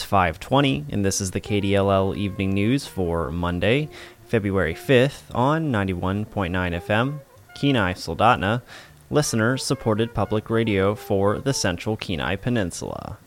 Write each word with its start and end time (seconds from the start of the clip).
5:20 0.00 0.86
and 0.90 1.04
this 1.04 1.20
is 1.20 1.32
the 1.32 1.40
KDLL 1.40 2.16
Evening 2.16 2.50
News 2.50 2.86
for 2.86 3.30
Monday, 3.30 3.88
February 4.24 4.74
5th 4.74 5.22
on 5.34 5.70
91.9 5.70 6.72
FM, 6.72 7.20
Kenai 7.54 7.92
Soldotna, 7.92 8.62
listener 9.10 9.58
supported 9.58 10.14
public 10.14 10.48
radio 10.48 10.94
for 10.94 11.38
the 11.38 11.52
Central 11.52 11.96
Kenai 11.96 12.36
Peninsula. 12.36 13.18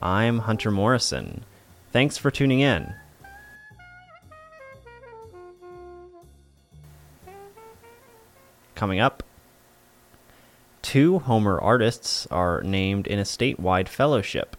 I'm 0.00 0.40
Hunter 0.40 0.70
Morrison. 0.70 1.44
Thanks 1.90 2.16
for 2.16 2.30
tuning 2.30 2.60
in. 2.60 2.94
Coming 8.74 9.00
up, 9.00 9.22
two 10.94 11.18
Homer 11.18 11.60
artists 11.60 12.24
are 12.30 12.62
named 12.62 13.08
in 13.08 13.18
a 13.18 13.24
statewide 13.24 13.88
fellowship. 13.88 14.56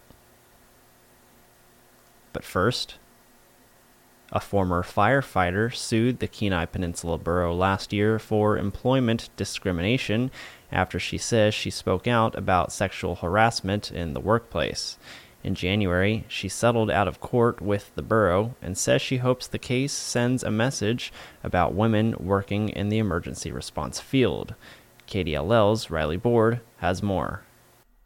But 2.34 2.44
first, 2.44 2.96
a 4.30 4.38
former 4.38 4.82
firefighter 4.82 5.74
sued 5.74 6.18
the 6.18 6.28
Kenai 6.28 6.66
Peninsula 6.66 7.16
Borough 7.16 7.54
last 7.54 7.90
year 7.90 8.18
for 8.18 8.58
employment 8.58 9.30
discrimination 9.38 10.30
after 10.70 10.98
she 10.98 11.16
says 11.16 11.54
she 11.54 11.70
spoke 11.70 12.06
out 12.06 12.36
about 12.36 12.70
sexual 12.70 13.14
harassment 13.14 13.90
in 13.90 14.12
the 14.12 14.20
workplace. 14.20 14.98
In 15.42 15.54
January, 15.54 16.26
she 16.28 16.50
settled 16.50 16.90
out 16.90 17.08
of 17.08 17.18
court 17.18 17.62
with 17.62 17.94
the 17.94 18.02
borough 18.02 18.54
and 18.60 18.76
says 18.76 19.00
she 19.00 19.16
hopes 19.16 19.46
the 19.46 19.58
case 19.58 19.94
sends 19.94 20.42
a 20.42 20.50
message 20.50 21.14
about 21.42 21.72
women 21.72 22.14
working 22.20 22.68
in 22.68 22.90
the 22.90 22.98
emergency 22.98 23.50
response 23.50 24.00
field. 24.00 24.54
KDLL's 25.06 25.90
Riley 25.90 26.16
Board 26.16 26.60
has 26.78 27.02
more. 27.02 27.42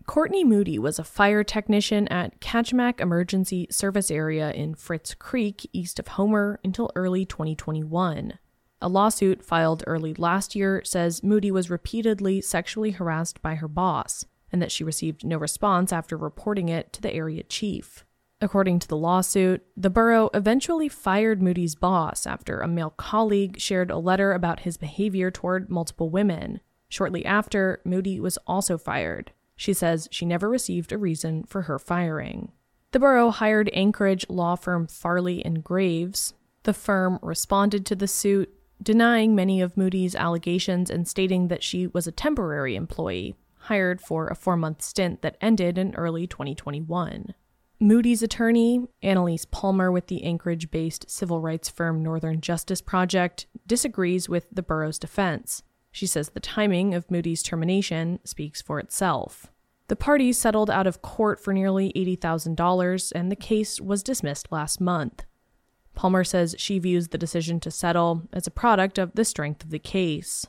Courtney 0.07 0.43
Moody 0.43 0.79
was 0.79 0.99
a 0.99 1.05
fire 1.05 1.45
technician 1.45 2.09
at 2.09 2.41
Kachemak 2.41 3.01
Emergency 3.01 3.69
Service 3.71 4.11
Area 4.11 4.51
in 4.53 4.75
Fritz 4.75 5.15
Creek, 5.15 5.69
east 5.73 5.99
of 5.99 6.09
Homer, 6.09 6.59
until 6.65 6.91
early 6.97 7.25
2021. 7.25 8.39
A 8.83 8.89
lawsuit 8.89 9.45
filed 9.45 9.85
early 9.87 10.15
last 10.15 10.57
year 10.57 10.83
says 10.85 11.23
Moody 11.23 11.51
was 11.51 11.71
repeatedly 11.71 12.41
sexually 12.41 12.93
harassed 12.93 13.43
by 13.43 13.55
her 13.57 13.69
boss 13.69 14.25
and 14.51 14.61
that 14.61 14.73
she 14.73 14.85
received 14.85 15.25
no 15.25 15.37
response 15.37 15.93
after 15.93 16.17
reporting 16.17 16.69
it 16.69 16.93
to 16.95 17.03
the 17.03 17.13
area 17.15 17.43
chief. 17.43 18.05
According 18.41 18.79
to 18.81 18.89
the 18.89 18.97
lawsuit, 18.97 19.63
the 19.77 19.91
borough 19.91 20.31
eventually 20.33 20.89
fired 20.89 21.43
Moody's 21.43 21.75
boss 21.75 22.27
after 22.27 22.61
a 22.61 22.69
male 22.69 22.95
colleague 22.97 23.61
shared 23.61 23.91
a 23.91 23.99
letter 23.99 24.33
about 24.33 24.61
his 24.61 24.79
behavior 24.79 25.31
toward 25.31 25.69
multiple 25.69 26.09
women. 26.09 26.61
Shortly 26.91 27.25
after, 27.25 27.81
Moody 27.85 28.21
was 28.21 28.37
also 28.47 28.77
fired. 28.77 29.33
She 29.57 29.73
says 29.73 30.09
she 30.11 30.27
never 30.27 30.49
received 30.49 30.93
a 30.93 30.99
reason 30.99 31.45
for 31.45 31.63
her 31.63 31.79
firing. 31.79 32.53
The 32.93 32.99
borough 32.99 33.31
hired 33.31 33.71
Anchorage 33.73 34.27
law 34.29 34.57
firm 34.57 34.89
Farley 34.89 35.43
and 35.45 35.63
Graves. 35.63 36.35
The 36.65 36.75
firm 36.75 37.19
responded 37.23 37.87
to 37.87 37.95
the 37.95 38.09
suit, 38.09 38.53
denying 38.83 39.35
many 39.35 39.61
of 39.61 39.77
Moody's 39.77 40.17
allegations 40.17 40.91
and 40.91 41.07
stating 41.07 41.49
that 41.49 41.63
she 41.63 41.87
was 41.87 42.07
a 42.07 42.13
temporary 42.13 42.75
employee 42.75 43.37
hired 43.65 44.01
for 44.01 44.27
a 44.27 44.35
four 44.35 44.57
month 44.57 44.83
stint 44.83 45.23
that 45.23 45.37
ended 45.41 45.79
in 45.79 45.95
early 45.95 46.27
2021. 46.27 47.35
Moody's 47.79 48.23
attorney, 48.23 48.87
Annalise 49.03 49.45
Palmer 49.45 49.93
with 49.93 50.09
the 50.09 50.25
Anchorage 50.25 50.71
based 50.71 51.09
civil 51.09 51.41
rights 51.41 51.69
firm 51.69 52.03
Northern 52.03 52.41
Justice 52.41 52.83
Project, 52.83 53.47
disagrees 53.67 54.29
with 54.29 54.49
the 54.53 54.63
borough's 54.63 54.99
defense. 54.99 55.63
She 55.93 56.07
says 56.07 56.31
the 56.31 56.41
timing 56.41 56.95
of 56.95 57.11
Moody's 57.11 57.43
termination 57.43 58.21
speaks 58.25 58.63
for 58.63 58.79
itself. 58.79 59.51
The 59.89 59.97
parties 59.97 60.39
settled 60.39 60.71
out 60.71 60.87
of 60.87 61.03
court 61.03 61.41
for 61.41 61.53
nearly 61.53 61.93
$80,000, 61.95 63.13
and 63.13 63.31
the 63.31 63.37
case 63.37 63.81
was 63.81 64.05
dismissed 64.05 64.53
last 64.53 64.81
month. 64.81 65.25
Palmer 65.95 66.23
says 66.23 66.55
she 66.59 66.79
views 66.79 67.09
the 67.09 67.19
decision 67.19 67.59
to 67.61 67.71
settle 67.71 68.23
as 68.33 68.47
a 68.47 68.53
product 68.53 68.99
of 68.99 69.13
the 69.15 69.25
strength 69.25 69.65
of 69.65 69.71
the 69.71 69.81
case. 69.81 70.47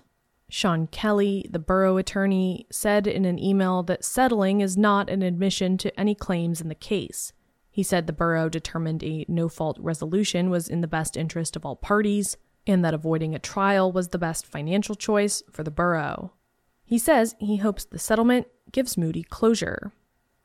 Sean 0.48 0.86
Kelly, 0.86 1.48
the 1.50 1.60
borough 1.60 1.98
attorney, 1.98 2.68
said 2.70 3.08
in 3.08 3.26
an 3.26 3.40
email 3.40 3.82
that 3.84 4.06
settling 4.06 4.62
is 4.62 4.78
not 4.78 5.10
an 5.10 5.24
admission 5.24 5.78
to 5.80 6.00
any 6.00 6.14
claims 6.14 6.62
in 6.62 6.68
the 6.68 6.76
case. 6.76 7.34
He 7.72 7.84
said 7.84 8.06
the 8.06 8.14
borough 8.14 8.50
determined 8.50 9.02
a 9.02 9.26
no 9.28 9.50
fault 9.50 9.78
resolution 9.80 10.50
was 10.50 10.68
in 10.68 10.82
the 10.82 10.88
best 10.88 11.18
interest 11.18 11.56
of 11.56 11.66
all 11.66 11.78
parties 11.78 12.38
and 12.68 12.84
that 12.86 12.94
avoiding 12.94 13.34
a 13.34 13.40
trial 13.40 13.92
was 13.92 14.10
the 14.10 14.18
best 14.18 14.46
financial 14.46 14.96
choice 14.96 15.42
for 15.52 15.64
the 15.64 15.72
borough. 15.72 16.34
He 16.86 16.98
says 16.98 17.36
he 17.40 17.58
hopes 17.58 17.86
the 17.86 18.00
settlement 18.00 18.48
gives 18.72 18.98
Moody 18.98 19.24
closure. 19.24 19.94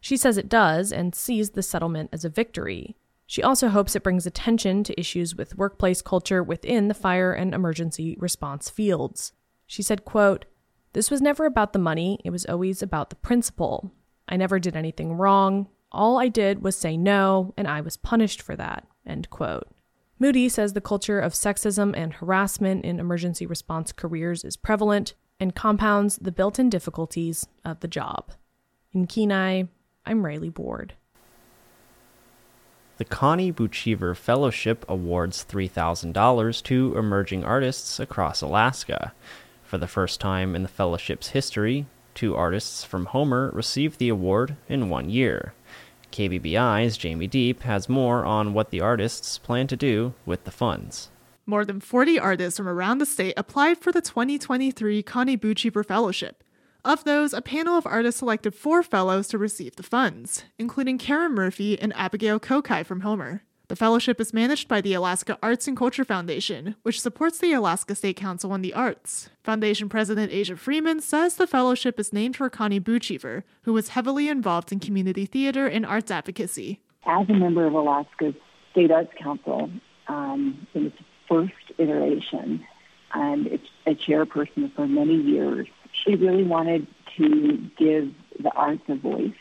She 0.00 0.16
says 0.16 0.36
it 0.36 0.48
does 0.48 0.92
and 0.92 1.14
sees 1.14 1.50
the 1.50 1.62
settlement 1.62 2.10
as 2.12 2.24
a 2.24 2.28
victory. 2.28 2.96
She 3.26 3.42
also 3.42 3.68
hopes 3.68 3.96
it 3.96 4.04
brings 4.04 4.26
attention 4.26 4.84
to 4.84 5.00
issues 5.00 5.34
with 5.34 5.58
workplace 5.58 6.00
culture 6.00 6.42
within 6.42 6.86
the 6.86 6.94
fire 6.94 7.32
and 7.32 7.52
emergency 7.52 8.16
response 8.20 8.70
fields. 8.70 9.32
She 9.66 9.82
said, 9.82 10.04
quote, 10.04 10.44
This 10.92 11.10
was 11.10 11.20
never 11.20 11.44
about 11.44 11.72
the 11.72 11.80
money, 11.80 12.20
it 12.24 12.30
was 12.30 12.46
always 12.46 12.82
about 12.82 13.10
the 13.10 13.16
principle. 13.16 13.92
I 14.28 14.36
never 14.36 14.60
did 14.60 14.76
anything 14.76 15.14
wrong. 15.14 15.68
All 15.90 16.18
I 16.18 16.28
did 16.28 16.62
was 16.62 16.76
say 16.76 16.96
no, 16.96 17.52
and 17.56 17.66
I 17.66 17.80
was 17.80 17.96
punished 17.96 18.40
for 18.40 18.54
that. 18.56 18.86
End 19.04 19.30
quote. 19.30 19.68
Moody 20.18 20.48
says 20.48 20.72
the 20.72 20.80
culture 20.80 21.20
of 21.20 21.34
sexism 21.34 21.94
and 21.94 22.14
harassment 22.14 22.84
in 22.86 22.98
emergency 22.98 23.44
response 23.44 23.92
careers 23.92 24.44
is 24.44 24.56
prevalent 24.56 25.12
and 25.38 25.54
compounds 25.54 26.16
the 26.16 26.32
built 26.32 26.58
in 26.58 26.70
difficulties 26.70 27.46
of 27.66 27.80
the 27.80 27.88
job. 27.88 28.32
In 28.92 29.06
Kenai, 29.06 29.64
I'm 30.06 30.24
Riley 30.24 30.48
Board. 30.48 30.94
The 32.96 33.04
Connie 33.04 33.52
Boochever 33.52 34.16
Fellowship 34.16 34.86
awards 34.88 35.44
$3,000 35.44 36.62
to 36.62 36.96
emerging 36.96 37.44
artists 37.44 38.00
across 38.00 38.40
Alaska. 38.40 39.12
For 39.64 39.76
the 39.76 39.86
first 39.86 40.18
time 40.18 40.56
in 40.56 40.62
the 40.62 40.68
fellowship's 40.68 41.28
history, 41.28 41.84
two 42.14 42.34
artists 42.34 42.84
from 42.84 43.04
Homer 43.06 43.50
received 43.52 43.98
the 43.98 44.08
award 44.08 44.56
in 44.66 44.88
one 44.88 45.10
year. 45.10 45.52
KBBI's 46.16 46.96
Jamie 46.96 47.28
Diep 47.28 47.60
has 47.60 47.90
more 47.90 48.24
on 48.24 48.54
what 48.54 48.70
the 48.70 48.80
artists 48.80 49.36
plan 49.36 49.66
to 49.66 49.76
do 49.76 50.14
with 50.24 50.44
the 50.44 50.50
funds. 50.50 51.10
More 51.44 51.62
than 51.62 51.78
40 51.78 52.18
artists 52.18 52.56
from 52.56 52.66
around 52.66 52.98
the 52.98 53.04
state 53.04 53.34
applied 53.36 53.76
for 53.76 53.92
the 53.92 54.00
2023 54.00 55.02
Connie 55.02 55.36
Boochever 55.36 55.84
Fellowship. 55.84 56.42
Of 56.82 57.04
those, 57.04 57.34
a 57.34 57.42
panel 57.42 57.76
of 57.76 57.84
artists 57.84 58.20
selected 58.20 58.54
four 58.54 58.82
fellows 58.82 59.28
to 59.28 59.36
receive 59.36 59.76
the 59.76 59.82
funds, 59.82 60.44
including 60.58 60.96
Karen 60.96 61.34
Murphy 61.34 61.78
and 61.78 61.94
Abigail 61.94 62.40
Kokai 62.40 62.86
from 62.86 63.02
Homer. 63.02 63.42
The 63.68 63.74
fellowship 63.74 64.20
is 64.20 64.32
managed 64.32 64.68
by 64.68 64.80
the 64.80 64.94
Alaska 64.94 65.36
Arts 65.42 65.66
and 65.66 65.76
Culture 65.76 66.04
Foundation, 66.04 66.76
which 66.82 67.00
supports 67.00 67.38
the 67.38 67.52
Alaska 67.52 67.96
State 67.96 68.16
Council 68.16 68.52
on 68.52 68.62
the 68.62 68.72
Arts. 68.72 69.28
Foundation 69.42 69.88
President 69.88 70.30
Asia 70.30 70.56
Freeman 70.56 71.00
says 71.00 71.34
the 71.34 71.48
fellowship 71.48 71.98
is 71.98 72.12
named 72.12 72.36
for 72.36 72.48
Connie 72.48 72.78
Boochever, 72.78 73.42
who 73.62 73.72
was 73.72 73.88
heavily 73.88 74.28
involved 74.28 74.70
in 74.70 74.78
community 74.78 75.26
theater 75.26 75.66
and 75.66 75.84
arts 75.84 76.12
advocacy. 76.12 76.80
As 77.06 77.28
a 77.28 77.32
member 77.32 77.66
of 77.66 77.72
Alaska's 77.72 78.34
State 78.70 78.92
Arts 78.92 79.12
Council, 79.18 79.68
um, 80.06 80.64
in 80.74 80.86
its 80.86 80.98
first 81.28 81.54
iteration, 81.78 82.64
and 83.14 83.48
it's 83.48 83.68
a 83.84 83.96
chairperson 83.96 84.72
for 84.76 84.86
many 84.86 85.16
years, 85.16 85.66
she 86.04 86.14
really 86.14 86.44
wanted 86.44 86.86
to 87.16 87.68
give 87.76 88.12
the 88.38 88.52
arts 88.54 88.82
a 88.86 88.94
voice 88.94 89.32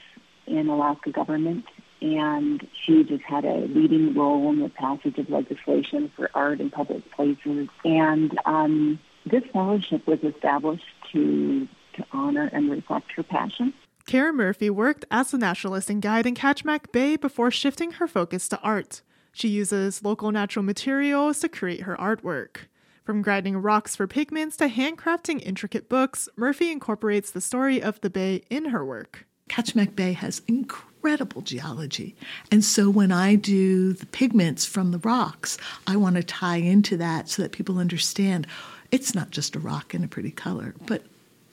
in 0.47 0.67
Alaska 0.67 1.11
government 1.11 1.65
and 2.01 2.67
she 2.85 3.03
just 3.03 3.23
had 3.23 3.45
a 3.45 3.67
leading 3.67 4.13
role 4.13 4.49
in 4.51 4.59
the 4.59 4.69
passage 4.69 5.17
of 5.17 5.29
legislation 5.29 6.11
for 6.15 6.29
art 6.33 6.59
in 6.59 6.69
public 6.69 7.09
places. 7.11 7.67
And 7.83 8.37
um, 8.45 8.99
this 9.25 9.43
fellowship 9.51 10.05
was 10.07 10.19
established 10.23 10.85
to 11.13 11.67
to 11.95 12.05
honor 12.11 12.49
and 12.51 12.69
reflect 12.69 13.11
her 13.13 13.23
passion. 13.23 13.73
Karen 14.05 14.35
Murphy 14.35 14.69
worked 14.69 15.05
as 15.09 15.33
a 15.33 15.37
naturalist 15.37 15.89
and 15.89 16.01
guide 16.01 16.25
in 16.25 16.35
Kachemak 16.35 16.91
Bay 16.91 17.15
before 17.15 17.49
shifting 17.49 17.91
her 17.91 18.07
focus 18.07 18.47
to 18.49 18.59
art. 18.59 19.01
She 19.31 19.47
uses 19.47 20.03
local 20.03 20.31
natural 20.31 20.63
materials 20.63 21.39
to 21.39 21.49
create 21.49 21.81
her 21.81 21.95
artwork. 21.95 22.67
From 23.03 23.21
grinding 23.21 23.57
rocks 23.57 23.95
for 23.95 24.07
pigments 24.07 24.57
to 24.57 24.67
handcrafting 24.67 25.41
intricate 25.41 25.89
books, 25.89 26.27
Murphy 26.35 26.71
incorporates 26.71 27.31
the 27.31 27.41
story 27.41 27.81
of 27.81 28.01
the 28.01 28.09
bay 28.09 28.43
in 28.49 28.65
her 28.65 28.85
work. 28.85 29.25
Kachemak 29.49 29.95
Bay 29.95 30.13
has 30.13 30.41
incredible 30.47 31.41
geology. 31.41 32.15
And 32.51 32.63
so 32.63 32.89
when 32.89 33.11
I 33.11 33.35
do 33.35 33.93
the 33.93 34.07
pigments 34.07 34.65
from 34.65 34.91
the 34.91 34.97
rocks, 34.99 35.57
I 35.85 35.95
want 35.97 36.15
to 36.15 36.23
tie 36.23 36.57
into 36.57 36.97
that 36.97 37.29
so 37.29 37.41
that 37.41 37.51
people 37.51 37.77
understand 37.77 38.47
it's 38.91 39.13
not 39.13 39.29
just 39.29 39.55
a 39.55 39.59
rock 39.59 39.93
in 39.93 40.03
a 40.03 40.07
pretty 40.07 40.31
color, 40.31 40.73
but 40.85 41.03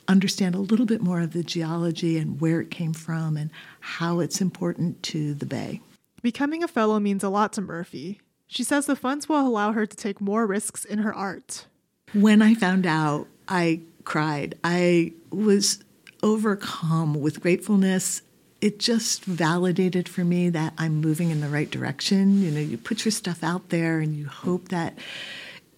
understand 0.08 0.54
a 0.54 0.58
little 0.58 0.86
bit 0.86 1.00
more 1.00 1.20
of 1.20 1.32
the 1.32 1.42
geology 1.42 2.18
and 2.18 2.40
where 2.40 2.60
it 2.60 2.70
came 2.70 2.92
from 2.92 3.36
and 3.36 3.50
how 3.80 4.20
it's 4.20 4.40
important 4.40 5.02
to 5.02 5.34
the 5.34 5.46
bay. 5.46 5.80
Becoming 6.22 6.62
a 6.62 6.68
fellow 6.68 6.98
means 7.00 7.22
a 7.24 7.28
lot 7.28 7.52
to 7.54 7.60
Murphy. 7.60 8.20
She 8.46 8.64
says 8.64 8.86
the 8.86 8.96
funds 8.96 9.28
will 9.28 9.46
allow 9.46 9.72
her 9.72 9.86
to 9.86 9.96
take 9.96 10.20
more 10.20 10.46
risks 10.46 10.84
in 10.84 10.98
her 10.98 11.14
art. 11.14 11.66
When 12.12 12.42
I 12.42 12.54
found 12.54 12.86
out, 12.86 13.26
I 13.48 13.80
cried. 14.04 14.56
I 14.62 15.12
was 15.30 15.82
overcome 16.22 17.20
with 17.20 17.40
gratefulness 17.40 18.22
it 18.62 18.78
just 18.78 19.24
validated 19.24 20.08
for 20.08 20.24
me 20.24 20.48
that 20.48 20.72
I'm 20.78 21.00
moving 21.00 21.30
in 21.30 21.40
the 21.40 21.48
right 21.48 21.68
direction. 21.68 22.40
You 22.40 22.52
know, 22.52 22.60
you 22.60 22.78
put 22.78 23.04
your 23.04 23.10
stuff 23.10 23.42
out 23.42 23.70
there 23.70 23.98
and 23.98 24.14
you 24.14 24.28
hope 24.28 24.68
that 24.68 24.96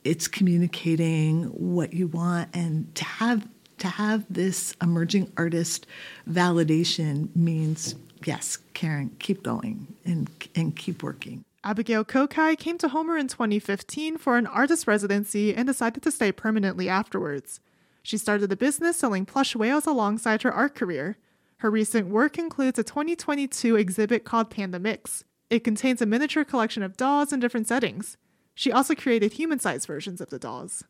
it's 0.05 0.29
communicating 0.29 1.45
what 1.45 1.95
you 1.95 2.07
want 2.07 2.51
and 2.55 2.95
to 2.95 3.05
have 3.05 3.49
to 3.79 3.89
have 3.89 4.25
this 4.29 4.75
emerging 4.83 5.33
artist 5.37 5.87
validation 6.31 7.35
means 7.35 7.95
yes, 8.25 8.59
Karen, 8.75 9.17
keep 9.19 9.43
going 9.43 9.87
and 10.05 10.29
and 10.55 10.77
keep 10.77 11.03
working. 11.03 11.43
Abigail 11.65 12.05
Kokai 12.05 12.59
came 12.59 12.77
to 12.77 12.89
Homer 12.89 13.17
in 13.17 13.29
2015 13.29 14.19
for 14.19 14.37
an 14.37 14.47
artist 14.47 14.87
residency 14.87 15.55
and 15.55 15.67
decided 15.67 16.03
to 16.03 16.11
stay 16.11 16.31
permanently 16.31 16.91
afterwards. 16.91 17.61
She 18.05 18.19
started 18.19 18.53
a 18.53 18.57
business 18.57 18.99
selling 18.99 19.25
plush 19.25 19.57
whales 19.57 19.87
alongside 19.87 20.43
her 20.43 20.53
art 20.53 20.75
career. 20.75 21.17
Her 21.57 21.71
recent 21.71 22.09
work 22.09 22.39
includes 22.39 22.79
a 22.79 22.85
2022 22.85 23.77
exhibit 23.77 24.25
called 24.25 24.51
Panda 24.51 24.79
Mix. 24.79 25.25
It 25.49 25.65
contains 25.65 26.03
a 26.03 26.07
miniature 26.07 26.45
collection 26.45 26.83
of 26.83 26.99
dolls 26.99 27.33
in 27.33 27.41
different 27.41 27.67
settings. 27.67 28.19
She 28.55 28.71
also 28.71 28.95
created 28.95 29.33
human 29.33 29.59
sized 29.59 29.87
versions 29.87 30.21
of 30.21 30.29
the 30.29 30.39
dolls. 30.39 30.85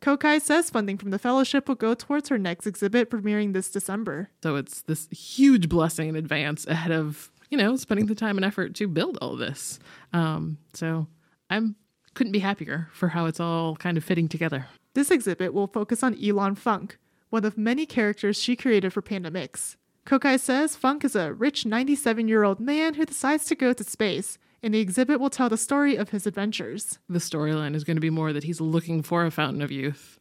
Kokai 0.00 0.40
says 0.40 0.70
funding 0.70 0.98
from 0.98 1.10
the 1.10 1.18
fellowship 1.18 1.66
will 1.66 1.74
go 1.74 1.94
towards 1.94 2.28
her 2.28 2.38
next 2.38 2.68
exhibit 2.68 3.10
premiering 3.10 3.54
this 3.54 3.68
December. 3.68 4.30
So 4.44 4.54
it's 4.54 4.82
this 4.82 5.08
huge 5.10 5.68
blessing 5.68 6.08
in 6.08 6.14
advance 6.14 6.64
ahead 6.68 6.92
of, 6.92 7.32
you 7.50 7.58
know, 7.58 7.74
spending 7.74 8.06
the 8.06 8.14
time 8.14 8.38
and 8.38 8.44
effort 8.44 8.76
to 8.76 8.86
build 8.86 9.18
all 9.20 9.36
this. 9.36 9.80
Um, 10.12 10.58
so 10.74 11.08
I'm 11.50 11.74
couldn't 12.14 12.32
be 12.32 12.38
happier 12.38 12.88
for 12.92 13.08
how 13.08 13.26
it's 13.26 13.40
all 13.40 13.74
kind 13.74 13.96
of 13.96 14.04
fitting 14.04 14.28
together. 14.28 14.66
This 14.94 15.10
exhibit 15.10 15.54
will 15.54 15.66
focus 15.66 16.02
on 16.02 16.22
Elon 16.22 16.54
Funk, 16.54 16.98
one 17.30 17.46
of 17.46 17.56
many 17.56 17.86
characters 17.86 18.36
she 18.36 18.54
created 18.54 18.92
for 18.92 19.00
Panda 19.00 19.30
Mix. 19.30 19.78
Kokai 20.04 20.38
says 20.38 20.76
Funk 20.76 21.02
is 21.04 21.16
a 21.16 21.32
rich 21.32 21.64
97 21.64 22.28
year 22.28 22.42
old 22.42 22.60
man 22.60 22.94
who 22.94 23.06
decides 23.06 23.46
to 23.46 23.54
go 23.54 23.72
to 23.72 23.84
space, 23.84 24.36
and 24.62 24.74
the 24.74 24.80
exhibit 24.80 25.18
will 25.18 25.30
tell 25.30 25.48
the 25.48 25.56
story 25.56 25.96
of 25.96 26.10
his 26.10 26.26
adventures. 26.26 26.98
The 27.08 27.20
storyline 27.20 27.74
is 27.74 27.84
going 27.84 27.96
to 27.96 28.02
be 28.02 28.10
more 28.10 28.34
that 28.34 28.44
he's 28.44 28.60
looking 28.60 29.02
for 29.02 29.24
a 29.24 29.30
fountain 29.30 29.62
of 29.62 29.72
youth. 29.72 30.18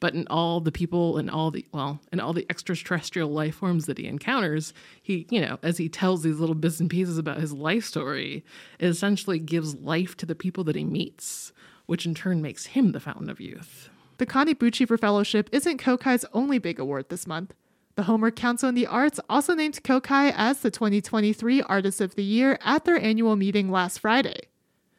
But 0.00 0.14
in 0.14 0.26
all 0.28 0.60
the 0.60 0.72
people 0.72 1.16
and 1.16 1.30
all 1.30 1.50
the 1.50 1.66
well, 1.72 2.00
and 2.12 2.20
all 2.20 2.32
the 2.32 2.46
extraterrestrial 2.50 3.30
life 3.30 3.56
forms 3.56 3.86
that 3.86 3.98
he 3.98 4.06
encounters, 4.06 4.74
he, 5.02 5.26
you 5.30 5.40
know, 5.40 5.58
as 5.62 5.78
he 5.78 5.88
tells 5.88 6.22
these 6.22 6.38
little 6.38 6.54
bits 6.54 6.80
and 6.80 6.90
pieces 6.90 7.16
about 7.16 7.40
his 7.40 7.52
life 7.52 7.84
story, 7.84 8.44
it 8.78 8.86
essentially 8.86 9.38
gives 9.38 9.76
life 9.76 10.16
to 10.18 10.26
the 10.26 10.34
people 10.34 10.64
that 10.64 10.76
he 10.76 10.84
meets, 10.84 11.52
which 11.86 12.04
in 12.04 12.14
turn 12.14 12.42
makes 12.42 12.66
him 12.66 12.92
the 12.92 13.00
fountain 13.00 13.30
of 13.30 13.40
youth. 13.40 13.90
The 14.20 14.26
Connie 14.26 14.54
Boochever 14.54 15.00
Fellowship 15.00 15.48
isn't 15.50 15.80
Kokai's 15.80 16.26
only 16.34 16.58
big 16.58 16.78
award 16.78 17.08
this 17.08 17.26
month. 17.26 17.54
The 17.94 18.02
Homer 18.02 18.30
Council 18.30 18.68
in 18.68 18.74
the 18.74 18.86
Arts 18.86 19.18
also 19.30 19.54
named 19.54 19.82
Kokai 19.82 20.34
as 20.36 20.60
the 20.60 20.70
2023 20.70 21.62
Artist 21.62 22.02
of 22.02 22.16
the 22.16 22.22
Year 22.22 22.58
at 22.62 22.84
their 22.84 23.00
annual 23.00 23.34
meeting 23.34 23.70
last 23.70 24.00
Friday. 24.00 24.40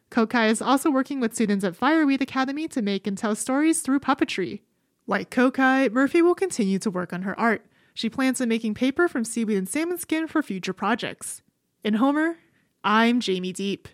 Kokai 0.09 0.49
is 0.49 0.59
also 0.59 0.89
working 0.89 1.19
with 1.19 1.35
students 1.35 1.63
at 1.63 1.75
Fireweed 1.75 2.23
Academy 2.23 2.67
to 2.69 2.81
make 2.81 3.05
and 3.05 3.15
tell 3.15 3.35
stories 3.35 3.81
through 3.81 3.99
puppetry. 3.99 4.61
Like 5.05 5.29
Kokai, 5.29 5.91
Murphy 5.91 6.23
will 6.23 6.33
continue 6.33 6.79
to 6.79 6.89
work 6.89 7.13
on 7.13 7.21
her 7.21 7.39
art. 7.39 7.63
She 7.93 8.09
plans 8.09 8.41
on 8.41 8.49
making 8.49 8.73
paper 8.73 9.07
from 9.07 9.23
seaweed 9.23 9.55
and 9.55 9.69
salmon 9.69 9.99
skin 9.99 10.27
for 10.27 10.41
future 10.41 10.73
projects. 10.73 11.43
In 11.83 11.93
Homer, 11.93 12.37
I'm 12.83 13.19
Jamie 13.19 13.53
Diep. 13.53 13.85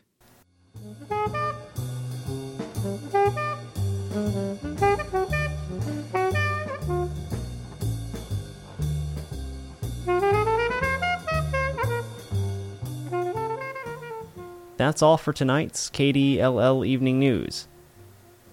That's 14.87 15.01
all 15.01 15.17
for 15.17 15.33
tonight's 15.33 15.89
KDLL 15.89 16.87
Evening 16.87 17.19
News. 17.19 17.67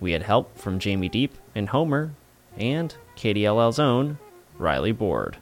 We 0.01 0.11
had 0.11 0.25
help 0.25 0.59
from 0.59 0.81
Jamie 0.81 1.09
Diep 1.09 1.31
and 1.55 1.69
Homer, 1.69 2.13
and 2.57 2.93
KDLL's 3.17 3.79
own 3.79 4.19
Riley 4.59 4.91
Board. 4.91 5.37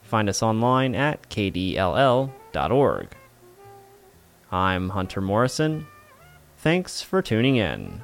Find 0.00 0.28
us 0.28 0.40
online 0.40 0.94
at 0.94 1.28
kdll.org. 1.28 3.08
I'm 4.52 4.90
Hunter 4.90 5.20
Morrison. 5.20 5.88
Thanks 6.58 7.02
for 7.02 7.20
tuning 7.20 7.56
in. 7.56 8.02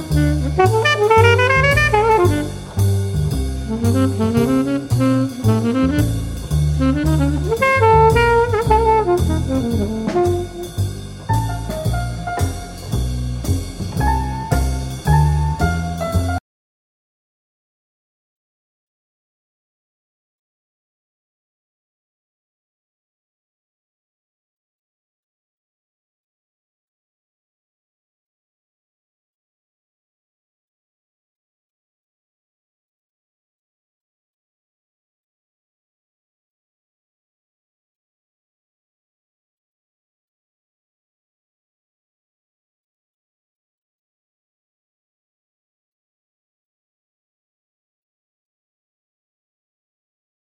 Mm-hmm. 0.00 1.09